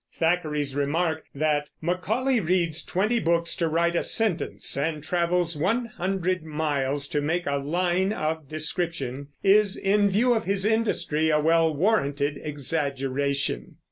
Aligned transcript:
Thackeray's 0.15 0.75
remark, 0.75 1.25
that 1.35 1.67
"Macaulay 1.79 2.39
reads 2.39 2.83
twenty 2.83 3.19
books 3.19 3.55
to 3.57 3.67
write 3.67 3.95
a 3.95 4.01
sentence 4.01 4.75
and 4.75 5.03
travels 5.03 5.55
one 5.55 5.85
hundred 5.85 6.43
miles 6.43 7.07
to 7.09 7.21
make 7.21 7.45
a 7.45 7.57
line 7.59 8.11
of 8.11 8.49
description," 8.49 9.27
is, 9.43 9.77
in 9.77 10.09
view 10.09 10.33
of 10.33 10.45
his 10.45 10.65
industry, 10.65 11.29
a 11.29 11.39
well 11.39 11.71
warranted 11.75 12.39
exaggeration. 12.41 13.75